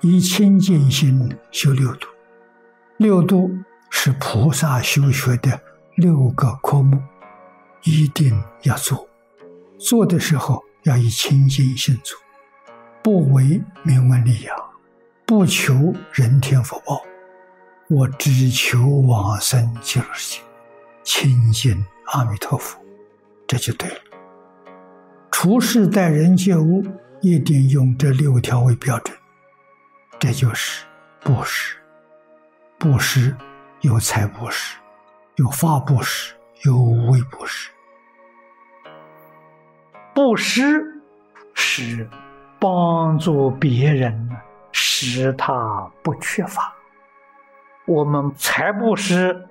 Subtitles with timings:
[0.00, 2.06] 以清净心修六度，
[2.98, 3.50] 六度
[3.90, 5.60] 是菩萨修学的
[5.96, 7.02] 六个科目，
[7.82, 9.08] 一定要做。
[9.76, 12.16] 做的时候要以清净心做，
[13.02, 14.56] 不为名闻利养，
[15.26, 17.02] 不求人天福报，
[17.88, 20.42] 我只求往生极乐世界，
[21.02, 22.78] 亲近阿弥陀佛，
[23.48, 23.96] 这就对了。
[25.32, 26.84] 处事待人接物，
[27.20, 29.17] 一定用这六条为标准。
[30.20, 30.84] 这就是
[31.20, 31.76] 布施，
[32.76, 33.36] 布施
[33.82, 34.76] 有财布施，
[35.36, 37.70] 有法布施，有无为布施。
[40.12, 40.84] 布施
[41.54, 42.10] 是
[42.58, 44.28] 帮助别人，
[44.72, 46.74] 使他不缺乏。
[47.86, 49.46] 我们财布施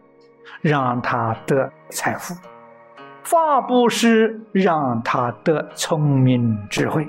[0.59, 2.35] 让他得财富，
[3.23, 7.07] 法布施让他得聪明智慧，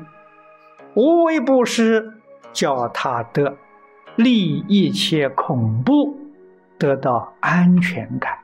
[0.95, 2.15] 无为布施。
[2.53, 3.57] 叫他得
[4.17, 6.17] 利一切恐怖，
[6.79, 8.39] 得到安全感，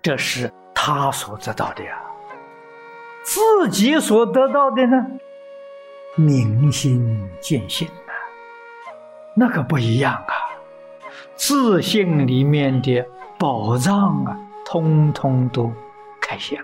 [0.00, 2.00] 这是他所得到的呀。
[3.24, 5.06] 自己所得到的呢，
[6.16, 8.12] 明心见性啊，
[9.36, 10.32] 那可不一样啊。
[11.34, 13.04] 自信里面的
[13.38, 15.70] 宝藏啊，通通都
[16.20, 16.58] 开显。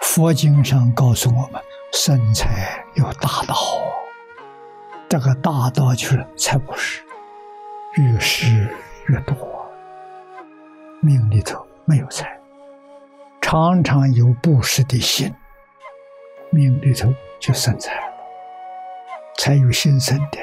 [0.00, 3.54] 佛经上告诉我们，生财有大道，
[5.08, 7.02] 这个大道就是财布施，
[7.94, 8.68] 越施
[9.06, 9.36] 越多。
[11.00, 12.38] 命里头没有财，
[13.40, 15.34] 常常有布施的心，
[16.50, 18.12] 命里头就生财了。
[19.38, 20.38] 才有心生的，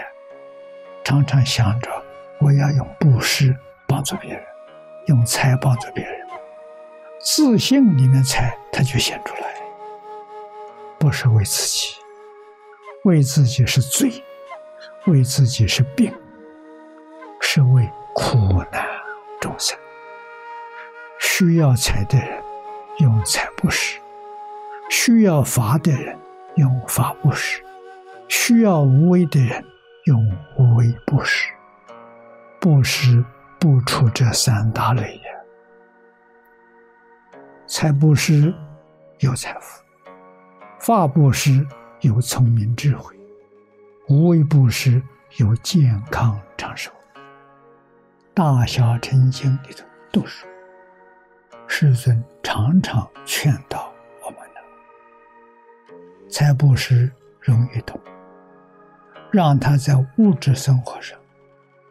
[1.04, 1.92] 常常想着
[2.40, 3.56] 我要用布施
[3.88, 4.44] 帮助别人，
[5.08, 6.28] 用财帮助别人，
[7.20, 9.65] 自信里面财它就显出来。
[11.06, 11.98] 不是为自己，
[13.04, 14.12] 为自己是罪，
[15.06, 16.12] 为自己是病，
[17.40, 18.36] 是为苦
[18.72, 18.84] 难
[19.40, 19.78] 众生。
[21.20, 22.44] 需要财的人
[22.98, 24.02] 用财布施，
[24.90, 26.18] 需要法的人
[26.56, 27.64] 用法布施，
[28.28, 29.64] 需要无为的人
[30.06, 30.20] 用
[30.58, 31.54] 无为布施。
[32.60, 33.24] 布施
[33.60, 35.32] 不出这三大类呀。
[37.68, 38.52] 财布施
[39.20, 39.85] 有财富。
[40.86, 41.68] 法布施
[42.02, 43.18] 有聪明智慧，
[44.08, 45.02] 无为布施
[45.38, 46.92] 有健康长寿。
[48.36, 50.48] 大小乘经里头都说，
[51.66, 53.92] 世尊常常劝导
[54.24, 58.00] 我们的：财布施容易懂，
[59.32, 61.18] 让他在物质生活上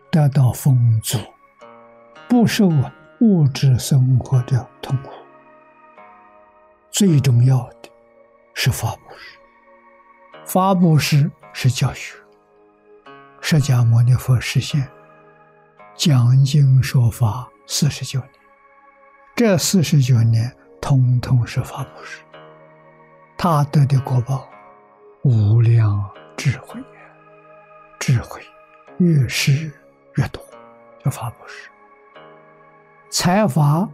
[0.09, 1.19] 得到丰足，
[2.29, 2.71] 不受
[3.19, 5.11] 物质生活的痛苦。
[6.93, 7.91] 最重要的。
[8.55, 9.39] 是法布施，
[10.47, 12.15] 法布施是教学。
[13.41, 14.89] 释迦牟尼佛实现
[15.95, 18.31] 讲经说法四十九年，
[19.35, 20.51] 这四十九年
[20.81, 22.23] 通通是法布施，
[23.37, 24.49] 他得的果报
[25.23, 26.81] 无量智慧，
[27.99, 28.41] 智慧
[28.99, 29.71] 越施
[30.15, 30.43] 越多，
[31.05, 31.69] 叫法布施。
[33.11, 33.87] 财法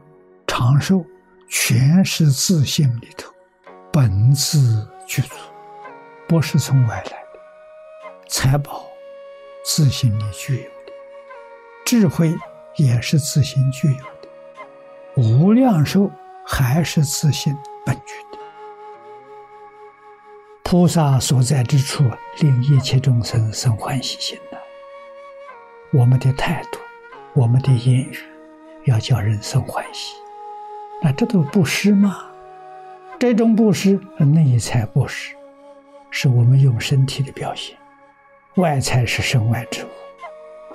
[0.47, 1.04] 长寿，
[1.49, 3.32] 全是自信里头。
[3.93, 5.34] 本自具足，
[6.28, 7.41] 不是从外来的
[8.28, 8.87] 财宝，
[9.65, 10.93] 自心里具有的
[11.84, 12.33] 智慧
[12.77, 14.29] 也是自心具有的，
[15.17, 16.09] 无量寿
[16.47, 17.53] 还是自心
[17.84, 18.39] 本具的。
[20.62, 22.05] 菩萨所在之处，
[22.39, 24.59] 令一切众生生欢喜心的。
[25.93, 26.79] 我们的态度，
[27.33, 28.17] 我们的言语，
[28.84, 30.15] 要叫人生欢喜，
[31.03, 32.30] 那这都不是吗？
[33.20, 35.36] 这种布施，内财布施，
[36.11, 37.76] 是我们用身体的表现；
[38.55, 39.88] 外财是身外之物，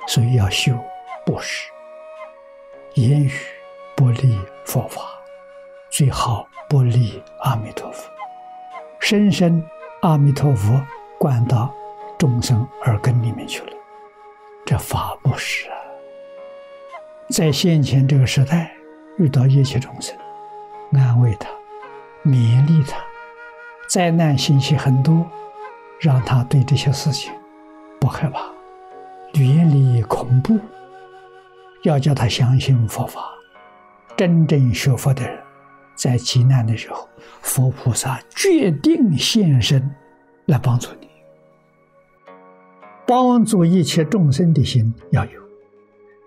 [0.08, 0.72] 所以要修
[1.26, 1.68] 布施。
[2.94, 3.32] 言语
[3.96, 5.02] 不离佛法，
[5.90, 8.08] 最好不离阿弥陀佛，
[9.00, 9.60] 深深
[10.04, 10.80] 阿弥陀佛
[11.18, 11.74] 灌到
[12.16, 13.74] 众生耳根里面去了。
[14.68, 15.78] 这法布施啊，
[17.32, 18.72] 在现前这个时代，
[19.18, 20.16] 遇到一切众生，
[20.94, 21.50] 安慰他。
[22.26, 22.98] 勉励他，
[23.88, 25.30] 灾难信息很多，
[26.00, 27.32] 让他对这些事情
[28.00, 28.40] 不害怕，
[29.40, 30.60] 远离恐怖，
[31.84, 33.22] 要叫他相信佛法。
[34.18, 35.40] 真正学佛的人，
[35.94, 37.08] 在极难的时候，
[37.42, 39.96] 佛菩萨决定现身
[40.48, 41.08] 来帮助你，
[43.06, 45.42] 帮助一切众生的心要有。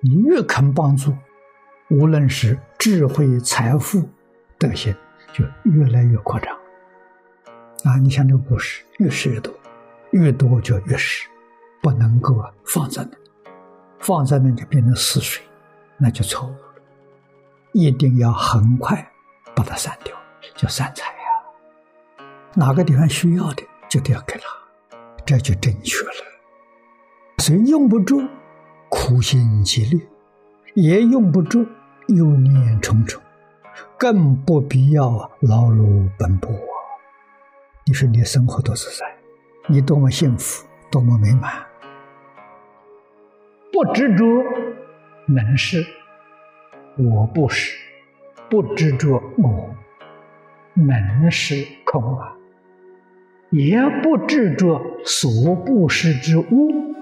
[0.01, 1.13] 你越肯帮助，
[1.91, 4.09] 无论是智慧、财富、
[4.61, 4.95] 德行。
[5.33, 6.55] 就越来越扩张
[7.85, 7.97] 啊！
[7.99, 9.53] 你像这个布施，越施越多，
[10.11, 11.29] 越多就越施，
[11.83, 13.17] 不能够放在那，
[13.99, 15.45] 放在那就变成死水，
[15.97, 16.59] 那就错误了。
[17.73, 19.07] 一定要很快
[19.55, 20.17] 把它散掉，
[20.57, 22.25] 叫散财呀。
[22.55, 26.13] 哪个地方需要的，就得要给他，这就正确了。
[27.39, 28.27] 所以用不住，
[28.89, 30.01] 苦心积虑；
[30.75, 31.65] 也用不住，
[32.09, 33.23] 忧念重重，
[33.97, 36.51] 更不必要劳碌奔波！
[37.87, 39.07] 你说你生活多自在，
[39.67, 41.53] 你多么幸福，多么美满。
[43.73, 44.25] 不执着
[45.27, 45.85] 能是，
[46.97, 47.77] 我不是；
[48.51, 49.75] 不执着我
[50.75, 52.35] 能是空啊，
[53.51, 56.95] 也不执着所不施之物。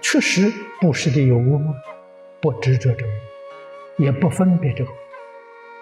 [0.00, 1.74] 确实不是的有物吗，
[2.40, 3.10] 不执着这物，
[3.98, 4.90] 也不分别这个，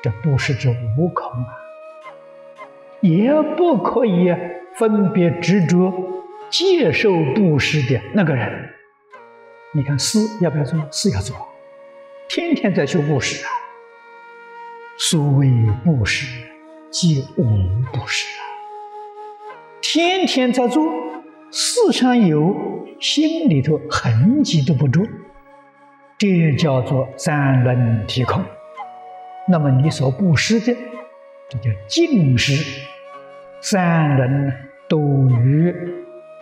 [0.02, 1.48] 这不是这无空啊，
[3.00, 4.34] 也不可以
[4.76, 5.92] 分别执着
[6.48, 8.70] 接受布施的那个人。
[9.72, 10.80] 你看，施要不要做？
[10.90, 11.36] 施要做，
[12.28, 13.50] 天天在修布施啊。
[14.98, 15.50] 所谓
[15.84, 16.26] 布施，
[16.90, 17.44] 即无
[17.92, 18.42] 布施啊，
[19.80, 20.82] 天天在做，
[21.50, 22.78] 世上有。
[23.00, 25.08] 心里头痕迹都不住，
[26.18, 28.44] 这叫做三轮体空。
[29.50, 30.76] 那么你所布施的，
[31.48, 32.54] 这叫净施。
[33.60, 34.54] 三人
[34.88, 35.74] 都与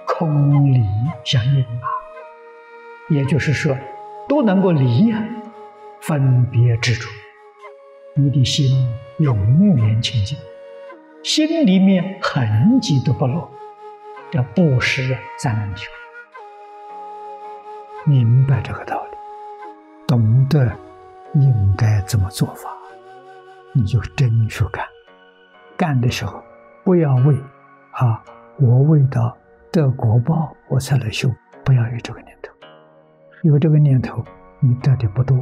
[0.06, 0.84] 空理
[1.24, 1.88] 相应啊，
[3.08, 3.76] 也就是说，
[4.28, 5.24] 都能够离啊
[6.00, 7.08] 分别执着，
[8.14, 8.88] 你的心
[9.18, 10.38] 永远清净，
[11.24, 13.50] 心里面痕迹都不落，
[14.30, 15.86] 叫布施三轮体
[18.04, 18.12] 空。
[18.12, 19.16] 明白这个道理，
[20.06, 20.70] 懂得
[21.34, 22.77] 应该怎么做法，
[23.78, 24.84] 你就真去干。
[25.76, 26.42] 干的时候
[26.82, 27.36] 不要为
[27.92, 28.20] 啊，
[28.58, 29.36] 我为到
[29.70, 31.30] 得果报我才来修，
[31.64, 32.52] 不要有这个念头。
[33.42, 34.24] 有这个念头，
[34.58, 35.38] 你得的不多，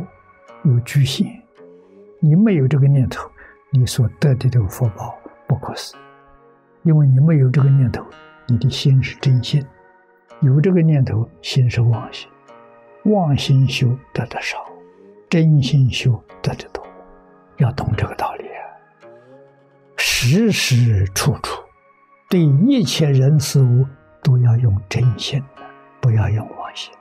[0.65, 1.27] 有局限。
[2.21, 3.27] 你没有这个念头，
[3.71, 5.99] 你所得的这个福报不可思议，
[6.83, 8.05] 因为你没有这个念头，
[8.47, 9.62] 你的心是真心；
[10.41, 12.29] 有这个念头，心是妄心。
[13.05, 14.59] 妄心修得的少，
[15.31, 16.86] 真心修得的多，
[17.58, 18.62] 要懂这个道理啊！
[19.97, 21.62] 时时处处
[22.29, 23.87] 对一切人事物
[24.23, 25.43] 都要用真心，
[26.00, 26.93] 不要用妄心。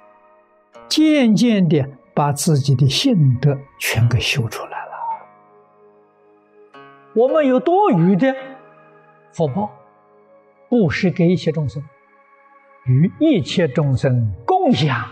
[0.88, 4.92] 渐渐的把自己的性德全给修出来了。
[7.16, 8.36] 我们有多余的
[9.34, 9.72] 福报，
[10.69, 11.84] 布施给一切众生，
[12.86, 15.04] 与一切众生共享。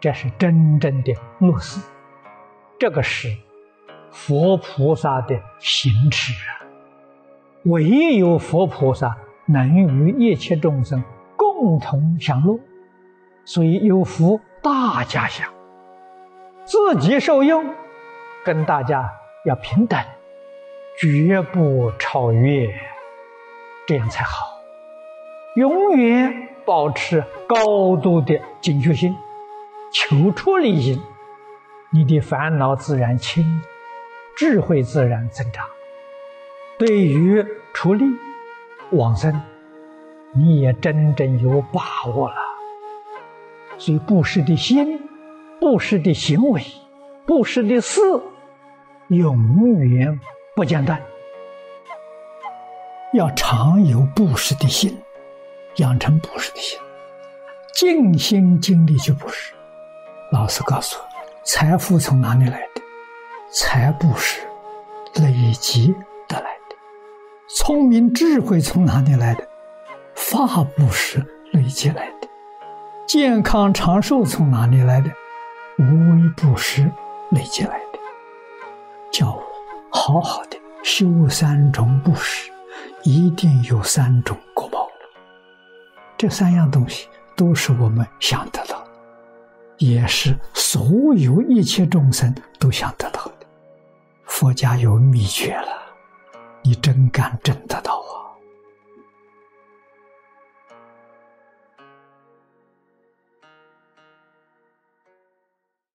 [0.00, 1.80] 这是真正的乐事，
[2.78, 3.28] 这个是
[4.10, 6.66] 佛菩萨的行持啊！
[7.64, 9.16] 唯有佛菩萨
[9.46, 11.02] 能与一切众生
[11.36, 12.58] 共同享乐，
[13.44, 15.48] 所以有福大家享，
[16.64, 17.74] 自己受用，
[18.44, 19.10] 跟大家
[19.44, 19.98] 要平等，
[21.00, 22.68] 绝不超越，
[23.86, 24.46] 这样才好。
[25.56, 29.16] 永远保持高度的警觉心。
[29.92, 31.02] 求出离心，
[31.90, 33.44] 你的烦恼自然轻，
[34.40, 35.66] 智慧自然增长。
[36.78, 37.44] 对于
[37.74, 38.06] 出力
[38.90, 39.38] 往生，
[40.32, 42.36] 你也真正有把握了。
[43.76, 44.98] 所以布施的心、
[45.60, 46.64] 布施的行为、
[47.26, 48.00] 布施的事，
[49.08, 50.18] 永远
[50.56, 50.98] 不间断。
[53.12, 54.98] 要常有布施的心，
[55.76, 56.78] 养成布施的心，
[57.74, 59.52] 尽心尽力去布施。
[60.32, 61.04] 老师告诉我，
[61.44, 62.69] 财富从哪里来？
[63.52, 64.40] 财布施
[65.14, 65.92] 累积
[66.28, 66.76] 得来的。
[67.48, 69.44] 聪明智慧从哪里来的？
[70.14, 72.28] 法布施累积来的。
[73.08, 75.10] 健康长寿从哪里来的？
[75.78, 76.88] 无为布施
[77.32, 77.98] 累积来的。
[79.10, 79.42] 叫我
[79.90, 82.52] 好好的修三种布施，
[83.02, 84.86] 一定有三种果报。
[86.16, 88.90] 这三样东西都是我们想得到的。
[89.78, 93.39] 也是所有一切众生都想得到的，
[94.40, 95.68] 佛家有秘诀了，
[96.62, 97.99] 你真敢证得到。